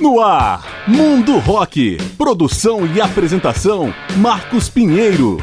[0.00, 1.98] No ar, Mundo Rock.
[2.16, 5.36] Produção e apresentação, Marcos Pinheiro.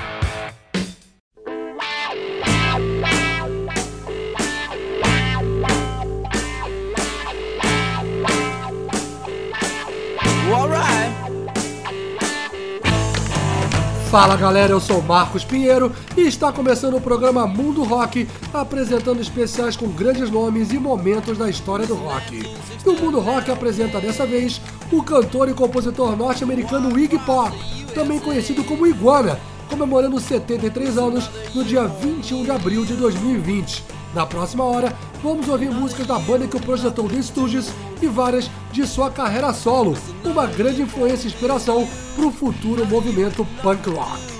[14.09, 19.75] Fala galera, eu sou Marcos Pinheiro e está começando o programa Mundo Rock, apresentando especiais
[19.75, 22.37] com grandes nomes e momentos da história do rock.
[22.85, 24.61] E o Mundo Rock apresenta dessa vez
[24.93, 27.51] o cantor e compositor norte-americano Iggy Pop,
[27.93, 29.37] também conhecido como Iguana,
[29.69, 33.96] comemorando 73 anos no dia 21 de abril de 2020.
[34.13, 37.71] Na próxima hora, vamos ouvir músicas da banda que o projetou The Stooges
[38.01, 43.45] e várias de sua carreira solo, uma grande influência e inspiração para o futuro movimento
[43.61, 44.37] punk rock.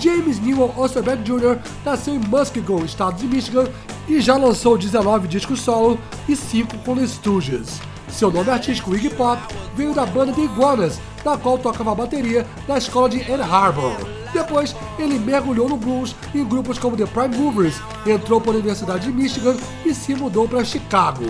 [0.00, 1.58] James Newell Osterbeck Jr.
[1.84, 3.68] nasceu em Muskego, estado de Michigan,
[4.08, 5.98] e já lançou 19 discos solo
[6.28, 7.80] e 5 com Stooges.
[8.14, 9.42] Seu nome artístico Iggy Pop
[9.74, 13.96] veio da banda The Iguanas, da qual tocava bateria na escola de Ann Arbor.
[14.32, 17.74] Depois, ele mergulhou no blues em grupos como The Prime Movers,
[18.06, 21.24] entrou para a Universidade de Michigan e se mudou para Chicago.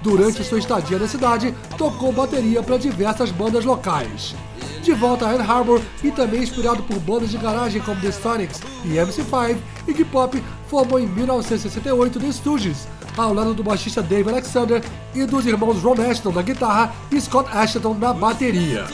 [0.00, 4.36] Durante sua estadia na cidade, tocou bateria para diversas bandas locais.
[4.80, 8.60] De volta a Ann Arbor e também inspirado por bandas de garagem como The Sonics
[8.84, 9.56] e MC5,
[9.88, 12.86] Iggy Pop formou em 1968 The Stooges,
[13.22, 14.82] ao lado do baixista Dave Alexander
[15.14, 18.86] e dos irmãos Ron Ashton na guitarra e Scott Ashton na bateria.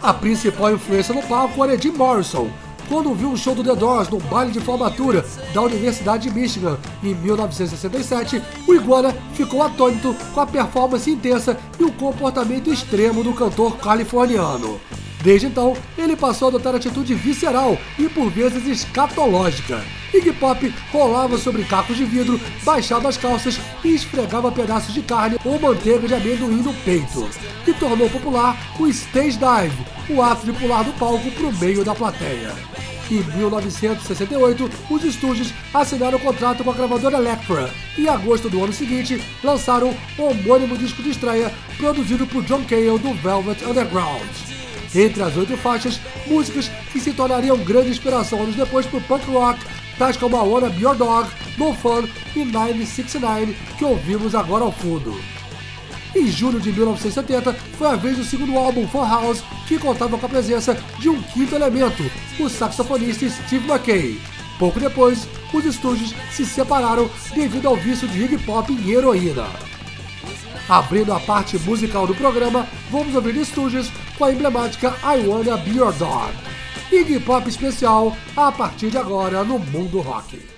[0.00, 2.50] A principal influência no palco era Jim Morrison,
[2.88, 5.24] quando viu um show do The Doors no baile de formatura
[5.54, 11.84] da Universidade de Michigan em 1967, o Iguana ficou atônito com a performance intensa e
[11.84, 14.80] o comportamento extremo do cantor californiano.
[15.22, 19.82] Desde então, ele passou a adotar atitude visceral e por vezes escatológica.
[20.12, 25.38] Iggy Pop rolava sobre cacos de vidro, baixava as calças e esfregava pedaços de carne
[25.44, 27.28] ou manteiga de amendoim no peito.
[27.66, 31.84] E tornou popular o stage dive, o ato de pular do palco para o meio
[31.84, 32.52] da plateia.
[33.10, 38.62] Em 1968, os estúdios assinaram o contrato com a gravadora Elektra e em agosto do
[38.64, 44.61] ano seguinte lançaram o homônimo disco de estreia produzido por John Cale do Velvet Underground.
[44.94, 49.24] Entre as oito faixas, músicas que se tornariam grande inspiração anos depois para o punk
[49.30, 49.64] rock,
[49.98, 54.72] tais como a Wanna Be Your Dog, No Fun e 969, que ouvimos agora ao
[54.72, 55.18] fundo.
[56.14, 60.26] Em julho de 1970, foi a vez do segundo álbum Fun House, que contava com
[60.26, 62.02] a presença de um quinto elemento,
[62.38, 64.20] o saxofonista Steve McKay.
[64.58, 69.71] Pouco depois, os estúdios se separaram devido ao vício de hip hop em heroína.
[70.68, 75.72] Abrindo a parte musical do programa, vamos ouvir Stooges com a emblemática I Wanna Be
[75.72, 76.32] Your Dog.
[76.90, 80.51] Iggy Pop especial a partir de agora no Mundo Rock.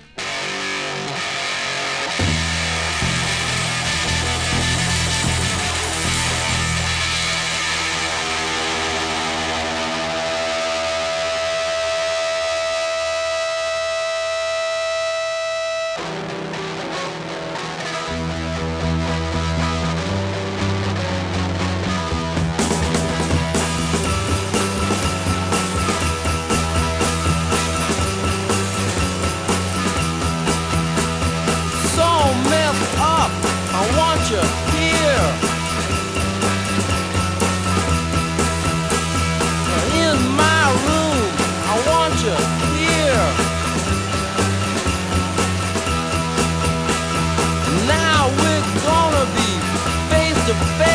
[50.65, 50.94] fail.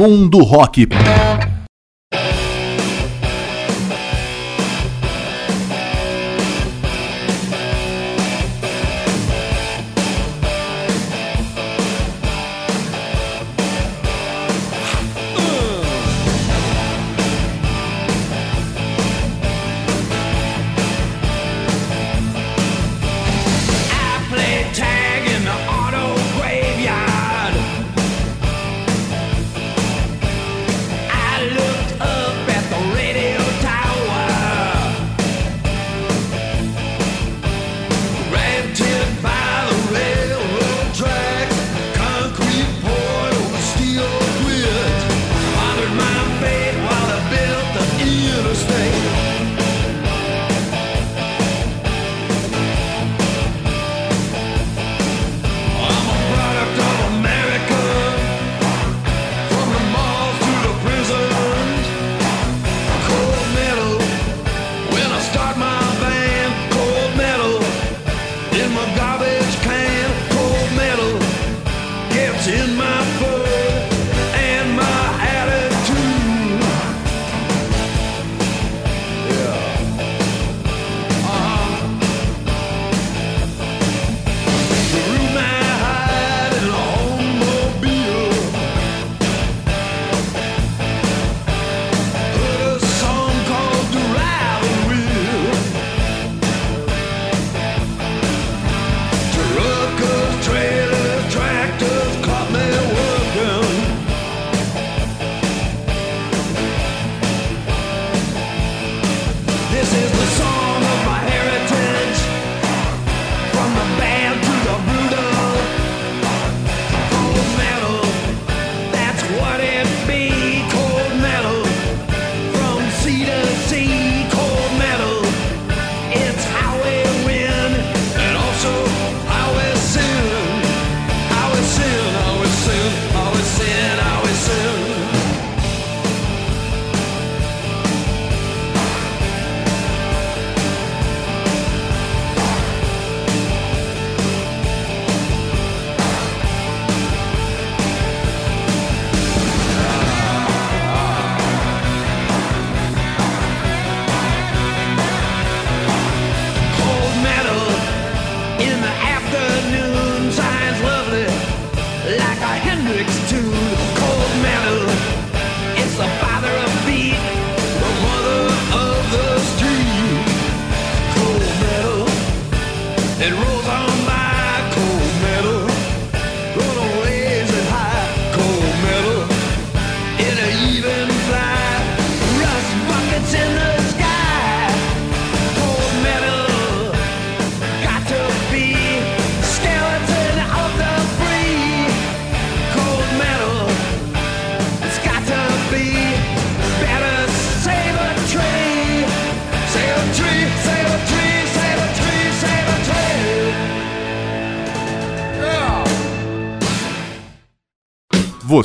[0.00, 1.29] Mundo Rock.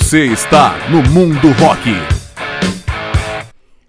[0.05, 1.89] Você está no Mundo Rock.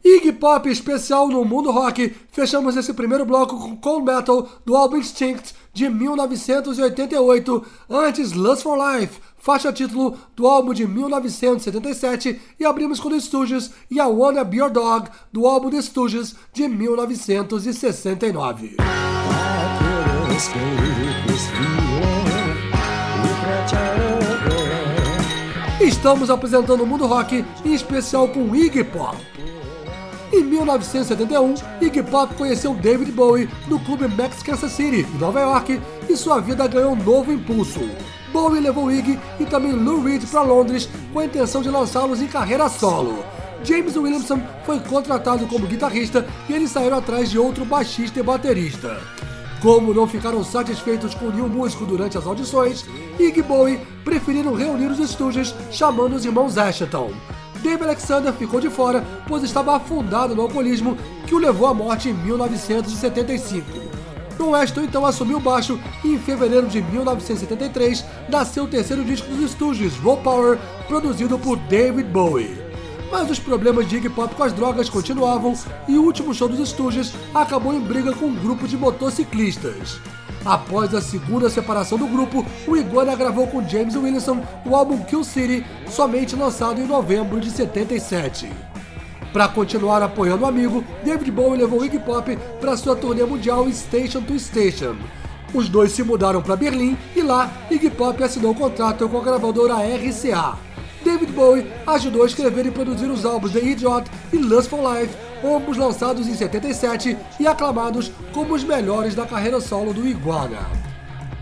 [0.02, 2.10] Iggy Pop especial no mundo rock.
[2.32, 8.78] Fechamos esse primeiro bloco com Cold Metal do álbum Instinct de 1988, antes Lust for
[8.78, 14.42] Life, faixa título do álbum de 1977, e abrimos com The Stooges e a Wanna
[14.42, 18.76] Be Your Dog do álbum The Stooges de 1969.
[25.96, 29.16] Estamos apresentando o mundo rock, em especial com Iggy Pop.
[30.30, 35.80] Em 1971, Iggy Pop conheceu David Bowie no clube Max Kansas City, em Nova York,
[36.08, 37.80] e sua vida ganhou um novo impulso.
[38.30, 42.28] Bowie levou Iggy e também Lou Reed para Londres com a intenção de lançá-los em
[42.28, 43.24] carreira solo.
[43.64, 49.15] James Williamson foi contratado como guitarrista e eles saíram atrás de outro baixista e baterista.
[49.66, 52.84] Como não ficaram satisfeitos com nenhum músico durante as audições,
[53.18, 57.10] Iggy Bowie preferiram reunir os estúdios chamando os irmãos Ashton.
[57.64, 60.96] Dave Alexander ficou de fora, pois estava afundado no alcoolismo
[61.26, 63.66] que o levou à morte em 1975.
[64.38, 69.28] Ron Ashton então assumiu o baixo e em fevereiro de 1973 nasceu o terceiro disco
[69.28, 72.65] dos estúdios, Raw Power, produzido por David Bowie.
[73.10, 75.54] Mas os problemas de Iggy Pop com as drogas continuavam
[75.86, 80.00] e o último show dos Stooges acabou em briga com um grupo de motociclistas.
[80.44, 85.24] Após a segunda separação do grupo, o Iguana gravou com James Williamson o álbum Kill
[85.24, 88.48] City, somente lançado em novembro de 77.
[89.32, 94.22] Para continuar apoiando o amigo, David Bowie levou Iggy Pop para sua turnê mundial Station
[94.22, 94.96] to Station.
[95.52, 99.22] Os dois se mudaram para Berlim e lá Iggy Pop assinou um contrato com a
[99.22, 100.65] gravadora RCA.
[101.06, 105.14] David Bowie ajudou a escrever e produzir os álbuns The Idiot e Lust for Life,
[105.44, 110.58] ambos lançados em 77 e aclamados como os melhores da carreira solo do Iguana.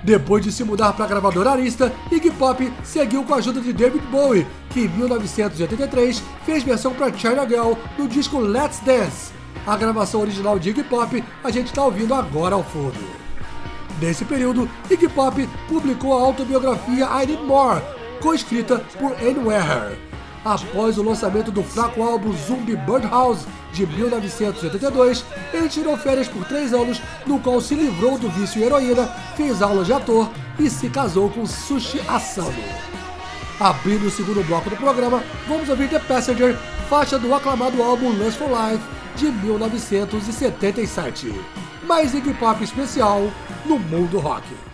[0.03, 3.73] Depois de se mudar para a gravadora Arista, Iggy Pop seguiu com a ajuda de
[3.73, 9.33] David Bowie, que em 1983 fez versão para China Girl no disco Let's Dance.
[9.67, 13.01] A gravação original de Iggy Pop a gente está ouvindo agora ao fundo.
[13.99, 17.81] Nesse período, Iggy Pop publicou a autobiografia I Need More,
[18.25, 19.39] co-escrita por Anne
[20.43, 26.73] Após o lançamento do fraco álbum Zumbi Birdhouse de 1982, ele tirou férias por três
[26.73, 30.89] anos, no qual se livrou do vício em heroína, fez aulas de ator e se
[30.89, 32.65] casou com Sushi Asano.
[33.61, 36.57] Abrindo o segundo bloco do programa, vamos ouvir The Passenger,
[36.89, 38.83] faixa do aclamado álbum Lust for Life
[39.17, 41.31] de 1977.
[41.87, 43.31] Mais Iggy Pop especial
[43.67, 44.74] no mundo rock.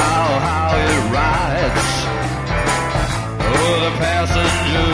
[0.00, 1.88] How, how it rides
[3.52, 4.92] Oh, the passenger.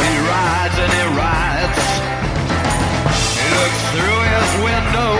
[0.00, 1.80] He rides and he rides.
[3.36, 5.12] He looks through his window.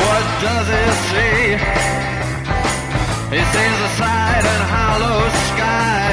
[0.00, 1.42] What does he see?
[3.34, 5.20] He sees the side and hollow
[5.52, 6.04] sky.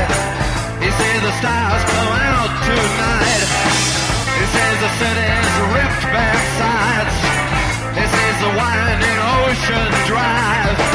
[0.83, 3.43] He sees the stars come out tonight.
[4.35, 6.40] He sees the city's ripped back
[9.61, 10.90] should drive.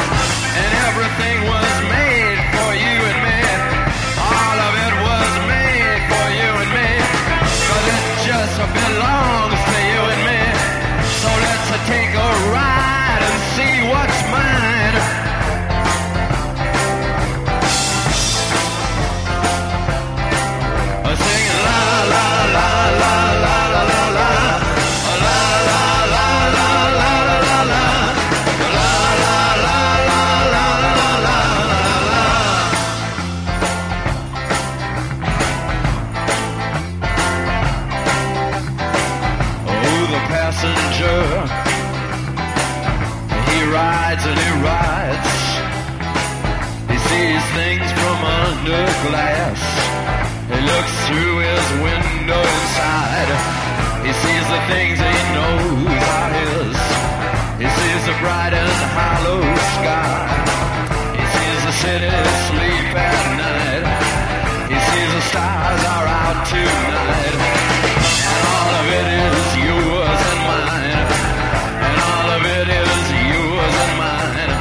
[47.57, 49.61] Things from under glass.
[50.53, 53.29] He looks through his window inside.
[54.05, 56.77] He sees the things he knows are his.
[57.61, 59.41] He sees the bright and hollow
[59.73, 60.21] sky.
[61.17, 62.13] He sees the city
[62.49, 63.85] sleep at night.
[64.71, 67.35] He sees the stars are out tonight.
[68.33, 71.05] And all of it is yours and mine.
[71.89, 74.51] And all of it is yours and mine.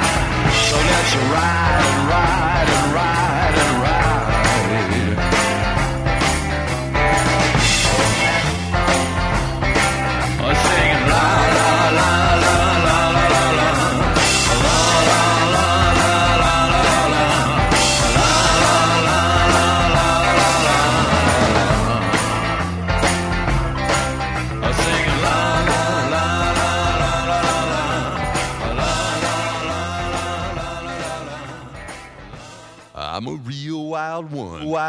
[0.69, 1.76] So let's ride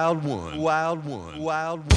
[0.08, 0.58] Wild one.
[0.58, 1.38] Wild one.
[1.38, 1.97] Wild one.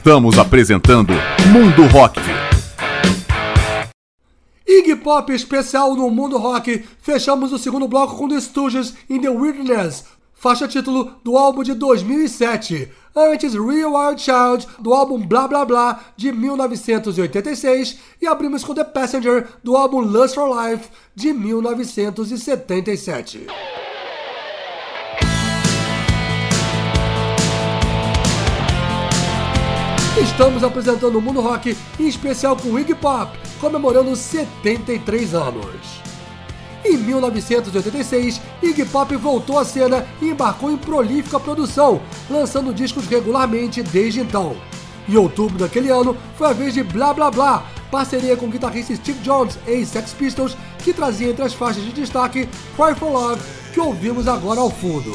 [0.00, 1.12] Estamos apresentando
[1.52, 2.18] Mundo Rock.
[4.66, 6.82] Iggy Pop especial no Mundo Rock.
[7.02, 11.74] Fechamos o segundo bloco com The Stooges in the Wilderness, faixa título do álbum de
[11.74, 12.90] 2007.
[13.14, 17.98] Antes, Real Wild Child, do álbum Blá Blá Blá, de 1986.
[18.22, 23.48] E abrimos com The Passenger, do álbum Lust for Life, de 1977.
[30.22, 35.64] Estamos apresentando o Mundo Rock, em especial com Iggy Pop, comemorando 73 anos.
[36.84, 43.82] Em 1986, Iggy Pop voltou à cena e embarcou em prolífica produção, lançando discos regularmente
[43.82, 44.54] desde então.
[45.08, 48.94] Em outubro daquele ano, foi a vez de Blá Blá Blá, parceria com o guitarrista
[48.94, 50.54] Steve Jones, ex-Sex Pistols,
[50.84, 53.40] que trazia entre as faixas de destaque Cry for Love,
[53.72, 55.12] que ouvimos agora ao fundo.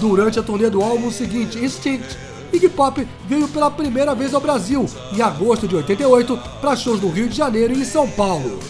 [0.00, 2.16] Durante a turnê do álbum seguinte, Instinct,
[2.54, 7.10] Iggy Pop veio pela primeira vez ao Brasil, em agosto de 88, para shows no
[7.10, 8.60] Rio de Janeiro e em São Paulo.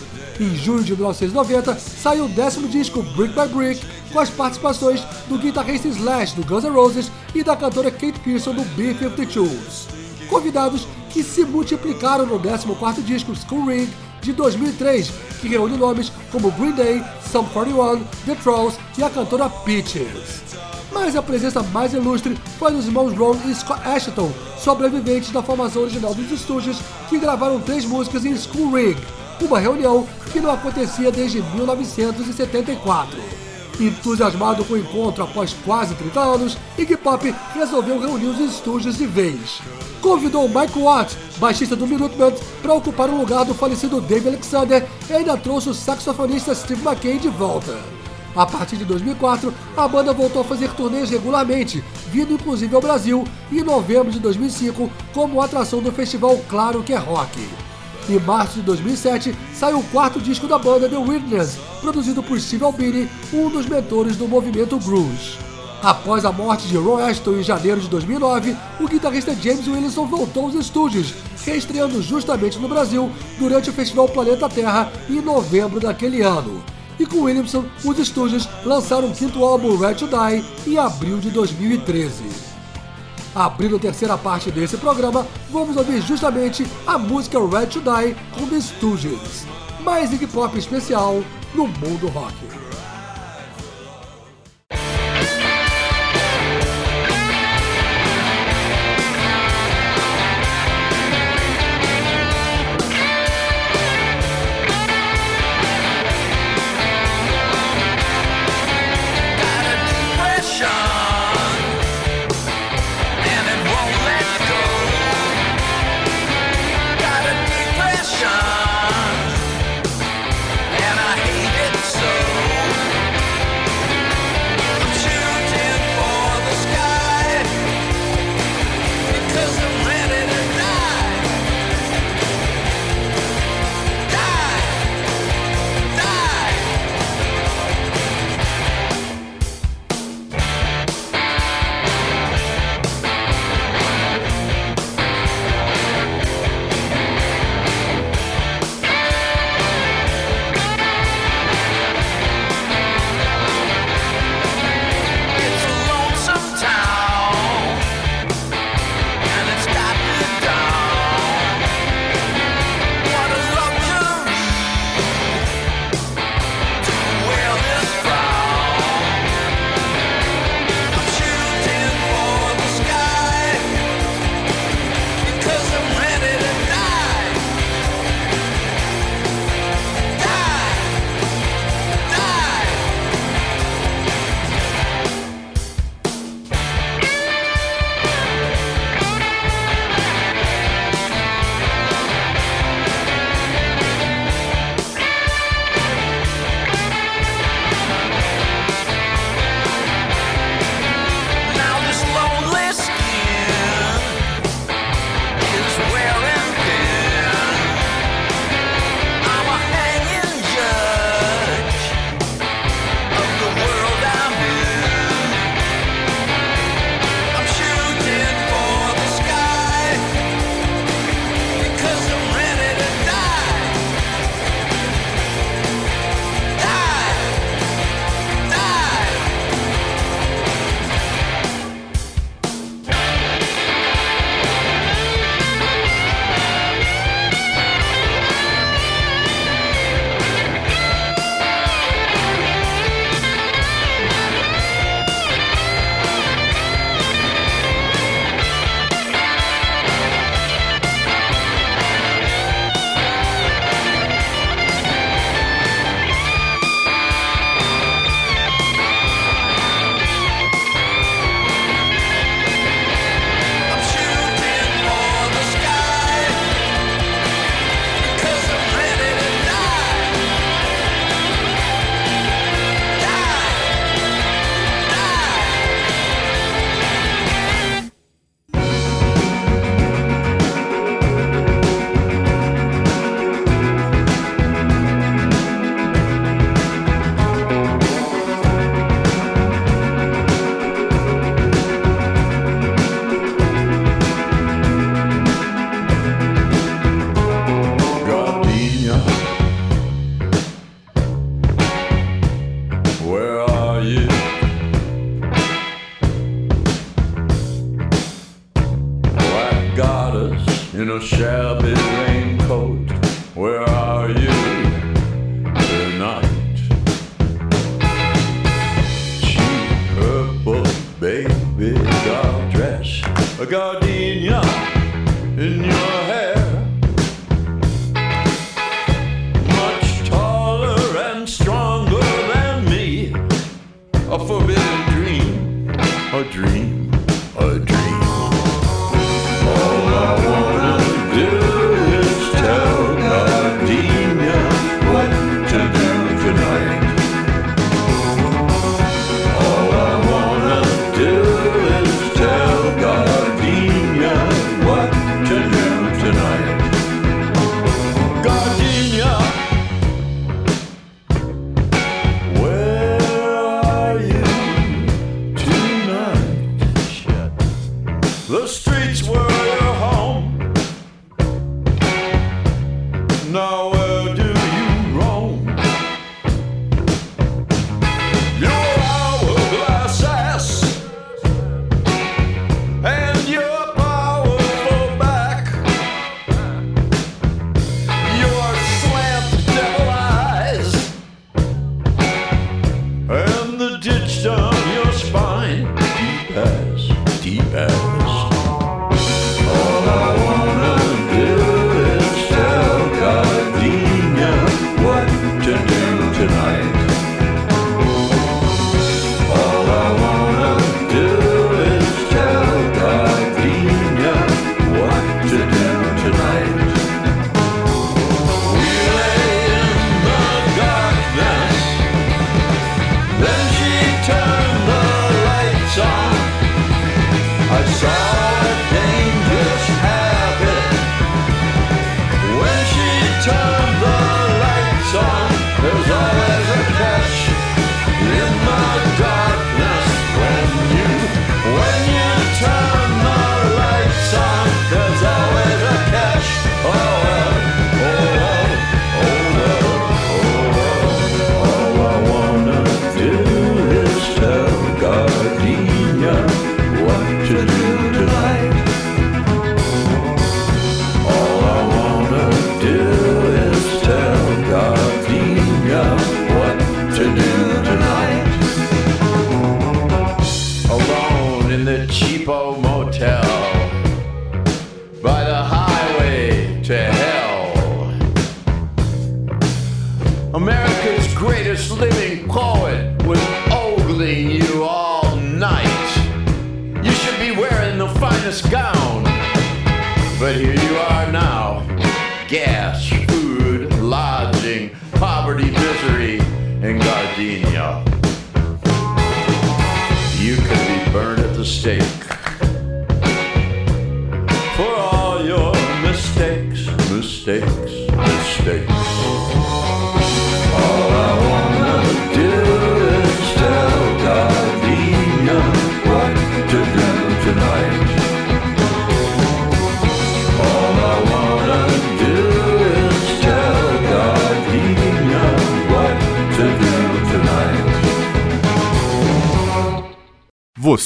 [0.40, 5.38] Em junho de 1990, saiu o décimo disco Brick by Brick, com as participações do
[5.38, 9.86] guitarrista Slash do Guns N' Roses e da cantora Kate Pearson do B-52s.
[10.28, 13.88] Convidados que se multiplicaram no 14º disco School Ring
[14.22, 19.48] de 2003, que reúne nomes como Green Day, Sum 41, The Trolls e a cantora
[19.50, 20.42] Peaches.
[20.94, 25.82] Mas a presença mais ilustre foi dos irmãos Ron e Scott Ashton, sobreviventes da formação
[25.82, 26.78] original dos estúdios,
[27.08, 28.96] que gravaram três músicas em School Ring,
[29.40, 33.18] uma reunião que não acontecia desde 1974.
[33.80, 39.04] Entusiasmado com o encontro após quase 30 anos, Iggy Pop resolveu reunir os estúdios de
[39.04, 39.60] vez.
[40.00, 45.12] Convidou Mike Watt, baixista do Minutemen, para ocupar o lugar do falecido Dave Alexander e
[45.12, 48.03] ainda trouxe o saxofonista Steve McKay de volta.
[48.36, 53.24] A partir de 2004, a banda voltou a fazer turnês regularmente, vindo inclusive ao Brasil
[53.52, 57.48] em novembro de 2005 como atração do festival Claro que é Rock.
[58.08, 62.64] Em março de 2007, saiu o quarto disco da banda The Witness, produzido por Steve
[62.64, 65.38] Albini, um dos mentores do movimento grunge.
[65.82, 70.44] Após a morte de Ron Aston em janeiro de 2009, o guitarrista James Williamson voltou
[70.44, 76.62] aos estúdios, reestreando justamente no Brasil durante o Festival Planeta Terra em novembro daquele ano.
[76.98, 81.30] E com Williamson, os estúdios lançaram o quinto álbum Red to Die em abril de
[81.30, 82.24] 2013.
[83.34, 88.46] Abrindo a terceira parte desse programa, vamos ouvir justamente a música Red to Die com
[88.46, 89.46] The Stooges.
[89.80, 91.22] Mais Iggy Pop especial
[91.54, 92.63] no mundo rock.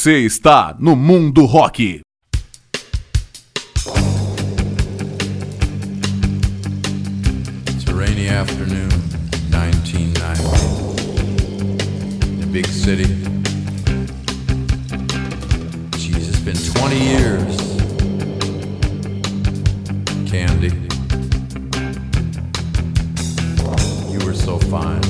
[0.09, 2.01] Você está no Mundo Rock.
[7.67, 8.89] It's a rainy afternoon,
[9.51, 12.41] 1990.
[12.41, 13.05] The big city.
[15.99, 17.59] Jesus, it's been 20 years.
[20.27, 20.73] Candy.
[24.11, 25.03] You were so fine.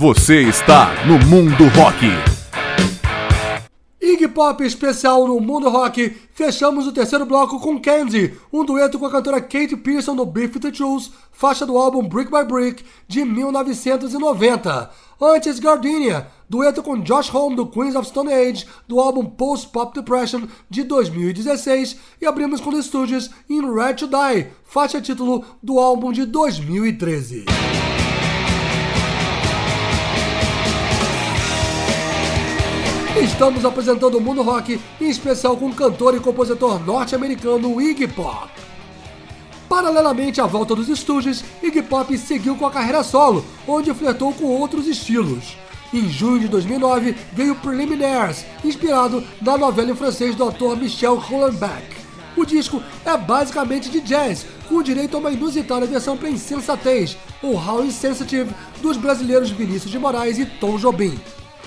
[0.00, 2.06] Você está no Mundo Rock.
[4.00, 6.16] Iggy Pop especial no Mundo Rock.
[6.32, 10.58] Fechamos o terceiro bloco com Candy, um dueto com a cantora Kate Pearson do Beef
[10.58, 14.90] the Truth, faixa do álbum Brick by Brick de 1990.
[15.20, 19.94] Antes, Gardenia, dueto com Josh Homme do Queens of Stone Age do álbum Post Pop
[19.94, 25.78] Depression de 2016 e abrimos com The Stooges In Red to Die, faixa título do
[25.78, 27.44] álbum de 2013.
[33.18, 38.48] Estamos apresentando o Mundo Rock, em especial com o cantor e compositor norte-americano Iggy Pop.
[39.68, 44.44] Paralelamente à volta dos estúdios, Iggy Pop seguiu com a carreira solo, onde flertou com
[44.44, 45.56] outros estilos.
[45.92, 51.96] Em junho de 2009 veio Preliminaires, inspirado na novela em francês do ator Michel Houellebecq.
[52.36, 57.56] O disco é basicamente de jazz, com direito a uma inusitada versão para Insensatez, ou
[57.56, 61.18] How Insensitive, dos brasileiros Vinícius de Moraes e Tom Jobim.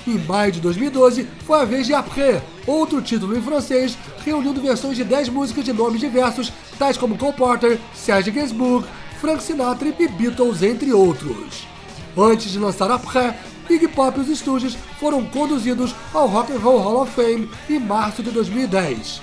[0.05, 4.97] Em maio de 2012, foi a vez de Après, outro título em francês, reunindo versões
[4.97, 8.85] de 10 músicas de nomes diversos, tais como Cole Porter, Serge Gainsbourg,
[9.21, 11.65] Frank Sinatra e Beatles, entre outros.
[12.17, 13.33] Antes de lançar Après,
[13.69, 17.79] Iggy Pop e os estúdios foram conduzidos ao Rock and Roll Hall of Fame em
[17.79, 19.21] março de 2010.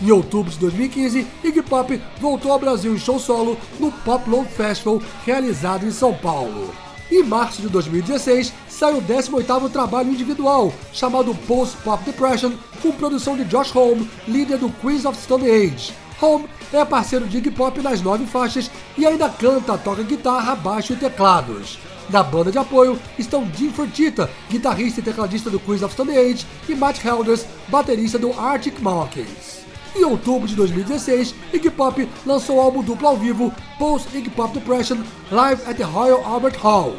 [0.00, 4.48] Em outubro de 2015, Iggy Pop voltou ao Brasil em show solo no Pop Love
[4.48, 6.74] Festival, realizado em São Paulo.
[7.10, 12.50] Em março de 2016, saiu o 18º trabalho individual, chamado Post Pop Depression,
[12.82, 15.94] com produção de Josh Homme, líder do Queens of Stone Age.
[16.20, 18.68] Homme é parceiro de Iggy Pop nas nove faixas
[18.98, 21.78] e ainda canta, toca guitarra, baixo e teclados.
[22.10, 26.44] Na banda de apoio estão Jim Fertitta, guitarrista e tecladista do Queens of Stone Age,
[26.68, 29.64] e Matt Helders, baterista do Arctic Monkeys.
[29.94, 34.52] Em outubro de 2016, Iggy Pop lançou o álbum duplo ao vivo Post Iggy Pop
[34.52, 34.98] Depression
[35.30, 36.96] Live at the Royal Albert Hall.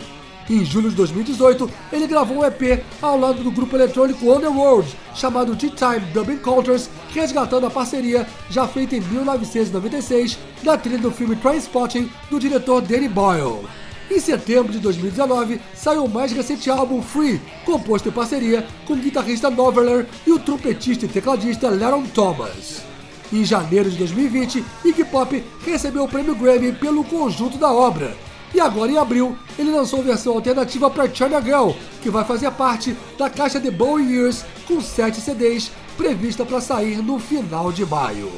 [0.50, 5.56] Em julho de 2018, ele gravou um EP ao lado do grupo eletrônico Underworld, chamado
[5.56, 11.36] Tea Time Dub Encounters, resgatando a parceria já feita em 1996 da trilha do filme
[11.38, 13.66] Trainspotting do diretor Danny Boyle.
[14.12, 18.98] Em setembro de 2019, saiu o mais recente álbum Free, composto em parceria com o
[18.98, 22.84] guitarrista Noveler e o trompetista e tecladista Leron Thomas.
[23.32, 28.16] Em janeiro de 2020, Iggy Pop recebeu o prêmio Grammy pelo conjunto da obra.
[28.54, 32.96] E agora em abril, ele lançou versão alternativa para China Girl, que vai fazer parte
[33.18, 38.32] da caixa The Bowie Years com 7 CDs, prevista para sair no final de maio.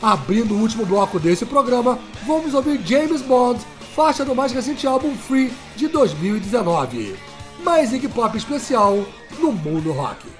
[0.00, 3.60] Abrindo o último bloco desse programa, vamos ouvir James Bond,
[3.94, 7.16] faixa do mais recente álbum Free de 2019.
[7.62, 9.04] Mais Iggy Pop especial
[9.38, 10.39] no Mundo Rock.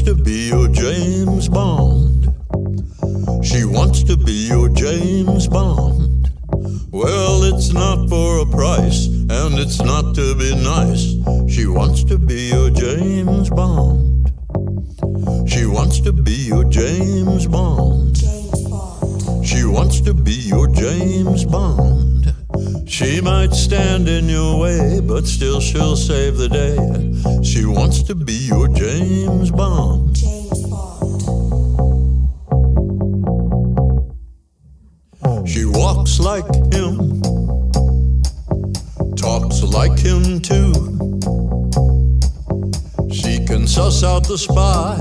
[0.00, 2.34] Wants to be your James Bond.
[3.44, 6.30] She wants to be your James Bond.
[6.90, 11.16] Well, it's not for a price, and it's not to be nice.
[11.52, 14.32] She wants to be your James Bond.
[15.46, 18.16] She wants to be your James Bond.
[19.44, 22.19] She wants to be your James Bond.
[22.90, 26.76] She might stand in your way, but still she'll save the day.
[27.42, 30.16] She wants to be your James Bond.
[30.16, 31.08] James Bond.
[35.48, 37.22] She walks like him,
[39.14, 40.74] talks like him too.
[43.12, 44.98] She can suss out the spy,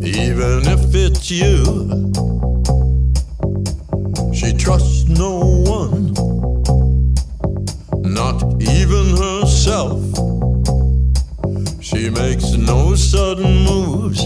[0.00, 2.11] even if it's you.
[4.52, 6.12] She trusts no one,
[8.02, 9.98] not even herself.
[11.80, 14.20] She makes no sudden moves,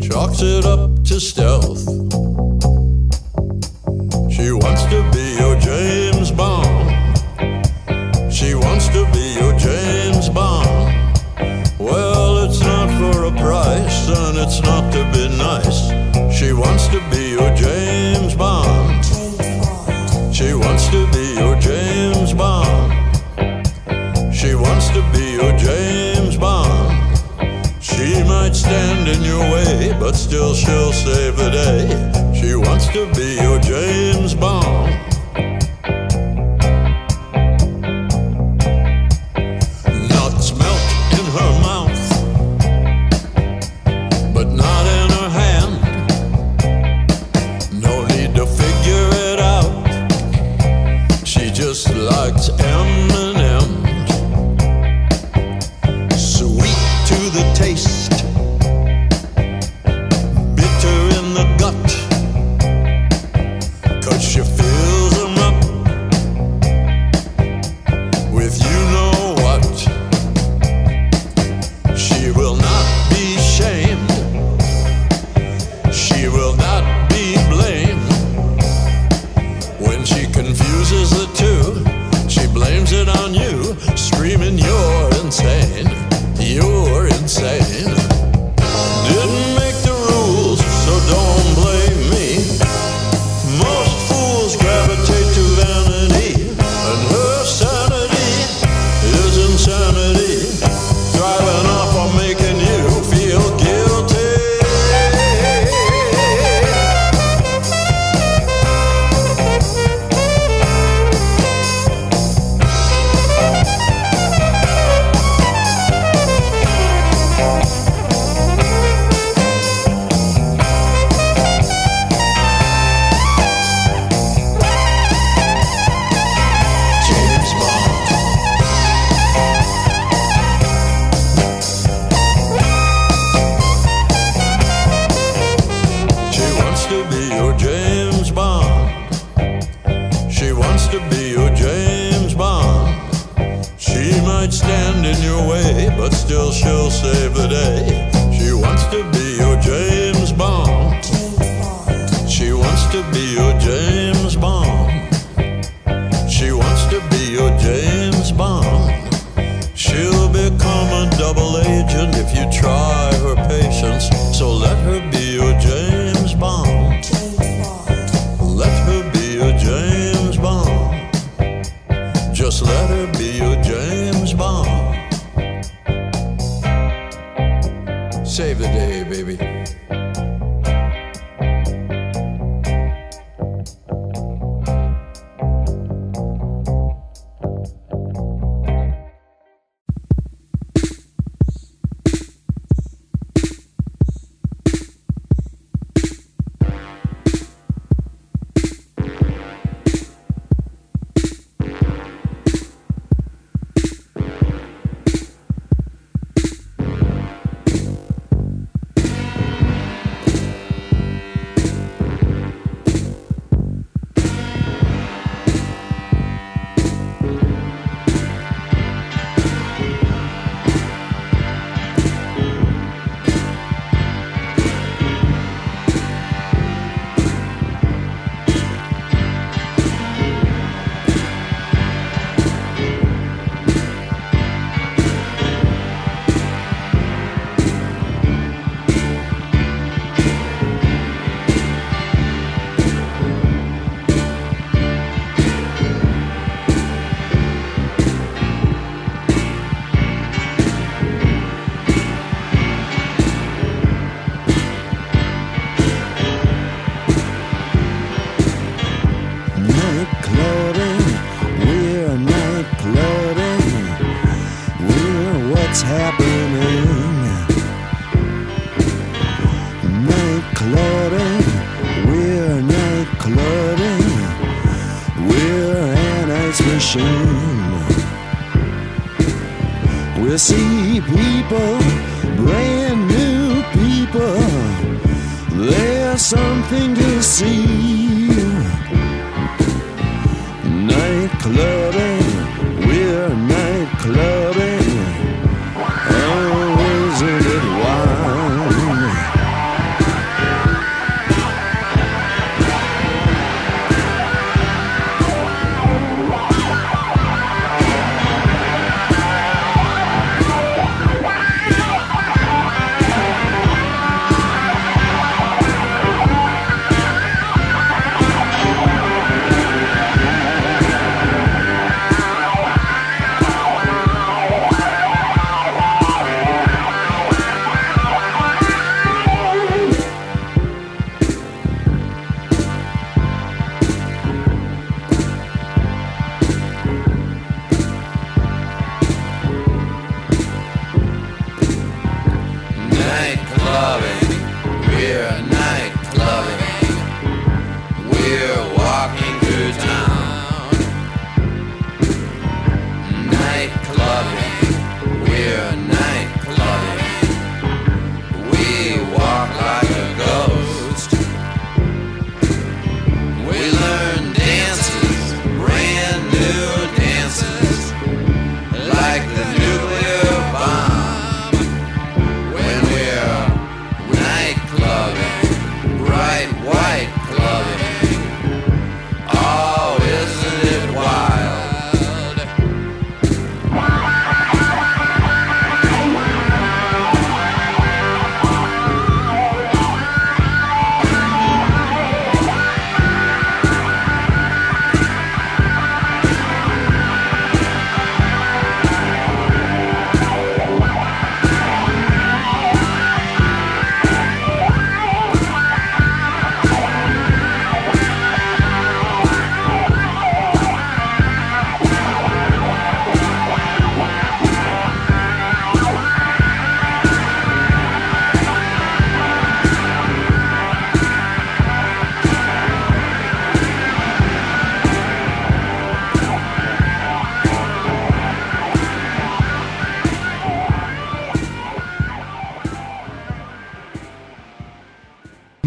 [0.00, 1.84] chalks it up to stealth.
[4.32, 6.88] She wants to be your James Bond.
[8.32, 9.37] She wants to be
[30.08, 31.84] but still she'll save the day.
[32.32, 34.07] She wants to be your James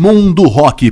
[0.01, 0.91] Mundo Rock.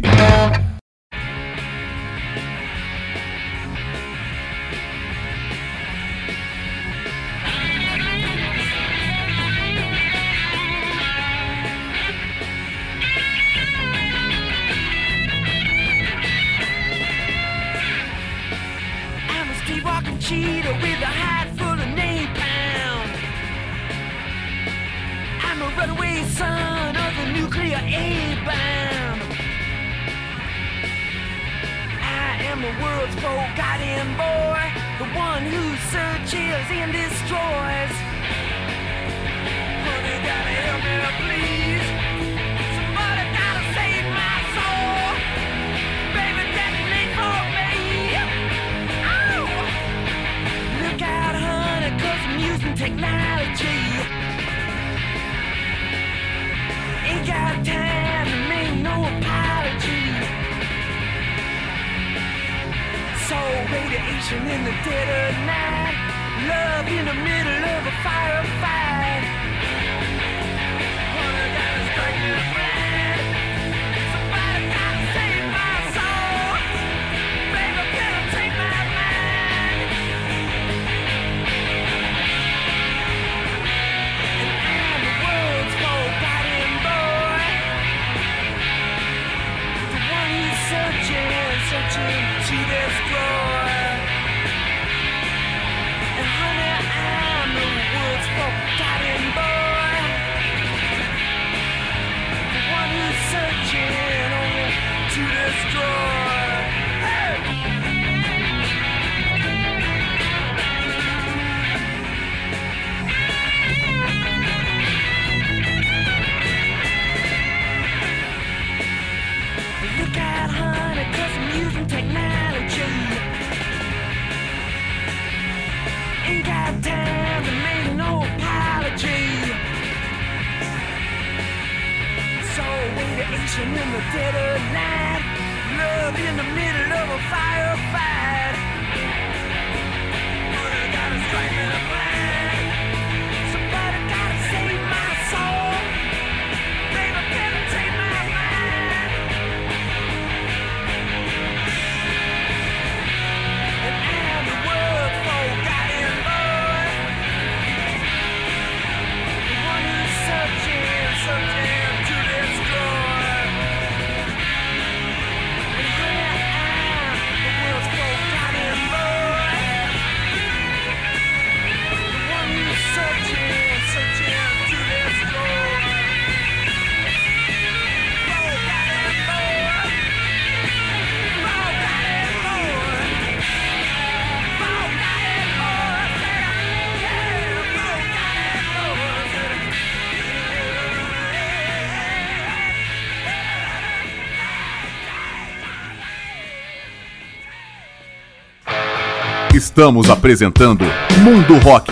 [199.80, 200.84] Estamos apresentando
[201.24, 201.90] Mundo Rock.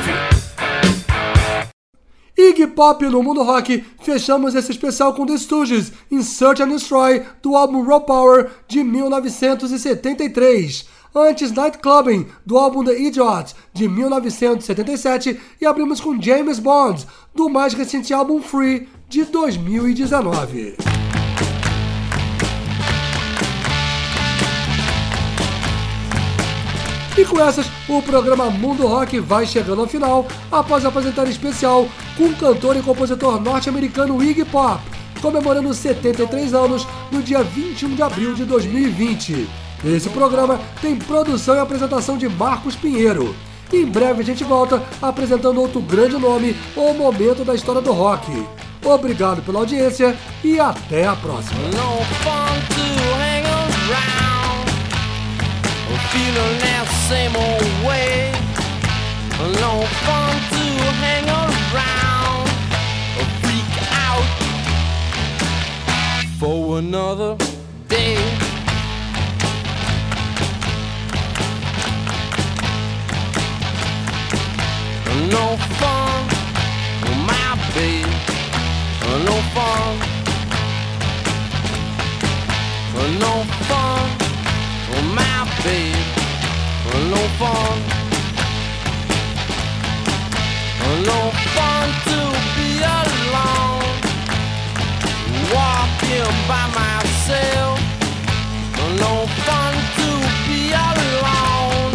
[2.37, 7.55] Iggy Pop no Mundo Rock, fechamos esse especial com The Stooges, Insert and Destroy, do
[7.55, 10.85] álbum Raw Power, de 1973.
[11.15, 15.39] Antes, Nightclubbing, do álbum The Idiot, de 1977.
[15.61, 20.75] E abrimos com James Bond, do mais recente álbum Free, de 2019.
[27.17, 32.25] E com essas, o programa Mundo Rock vai chegando ao final, após apresentar especial com
[32.25, 34.79] o cantor e compositor norte-americano Iggy Pop,
[35.19, 39.49] comemorando 73 anos no dia 21 de abril de 2020.
[39.83, 43.35] Esse programa tem produção e apresentação de Marcos Pinheiro.
[43.73, 48.31] Em breve a gente volta apresentando outro grande nome ou momento da história do rock.
[48.85, 51.61] Obrigado pela audiência e até a próxima.
[56.17, 58.31] Feeling that same old way.
[59.61, 60.65] No fun to
[61.03, 62.47] hang around.
[63.41, 63.73] Freak
[64.07, 64.29] out
[66.39, 67.37] for another
[67.87, 68.17] day.
[75.29, 75.45] No
[75.77, 76.17] fun,
[77.29, 78.15] my babe.
[79.27, 79.93] No fun.
[83.19, 83.33] No
[83.69, 84.03] fun,
[85.15, 86.09] my babe.
[87.11, 87.77] No fun.
[91.09, 91.19] No
[91.55, 92.19] fun to
[92.55, 92.69] be
[92.99, 93.95] alone.
[95.53, 97.77] Walking by myself.
[99.03, 99.13] No
[99.45, 100.09] fun to
[100.47, 100.59] be
[100.89, 101.93] alone.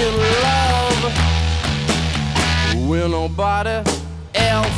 [0.00, 0.14] In
[0.44, 1.02] love
[2.88, 3.76] with nobody
[4.34, 4.77] else.